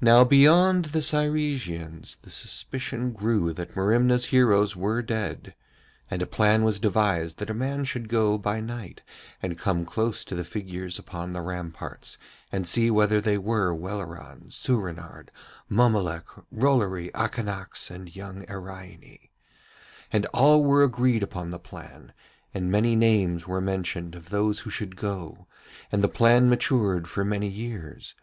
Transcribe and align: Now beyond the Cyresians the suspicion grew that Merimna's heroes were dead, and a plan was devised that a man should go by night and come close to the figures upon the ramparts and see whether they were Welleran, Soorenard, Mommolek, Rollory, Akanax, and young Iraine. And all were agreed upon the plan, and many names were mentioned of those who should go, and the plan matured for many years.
Now 0.00 0.24
beyond 0.24 0.86
the 0.86 1.00
Cyresians 1.00 2.16
the 2.22 2.28
suspicion 2.30 3.12
grew 3.12 3.52
that 3.52 3.76
Merimna's 3.76 4.24
heroes 4.34 4.74
were 4.74 5.00
dead, 5.00 5.54
and 6.10 6.20
a 6.20 6.26
plan 6.26 6.64
was 6.64 6.80
devised 6.80 7.38
that 7.38 7.48
a 7.48 7.54
man 7.54 7.84
should 7.84 8.08
go 8.08 8.36
by 8.36 8.60
night 8.60 9.00
and 9.40 9.56
come 9.56 9.84
close 9.84 10.24
to 10.24 10.34
the 10.34 10.42
figures 10.42 10.98
upon 10.98 11.34
the 11.34 11.40
ramparts 11.40 12.18
and 12.50 12.66
see 12.66 12.90
whether 12.90 13.20
they 13.20 13.38
were 13.38 13.72
Welleran, 13.72 14.50
Soorenard, 14.50 15.30
Mommolek, 15.70 16.24
Rollory, 16.52 17.12
Akanax, 17.12 17.92
and 17.92 18.16
young 18.16 18.44
Iraine. 18.50 19.28
And 20.12 20.26
all 20.34 20.64
were 20.64 20.82
agreed 20.82 21.22
upon 21.22 21.50
the 21.50 21.60
plan, 21.60 22.12
and 22.52 22.72
many 22.72 22.96
names 22.96 23.46
were 23.46 23.60
mentioned 23.60 24.16
of 24.16 24.30
those 24.30 24.58
who 24.58 24.70
should 24.70 24.96
go, 24.96 25.46
and 25.92 26.02
the 26.02 26.08
plan 26.08 26.50
matured 26.50 27.06
for 27.06 27.24
many 27.24 27.46
years. 27.46 28.16